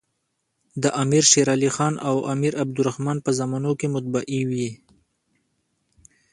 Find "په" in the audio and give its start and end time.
3.25-3.31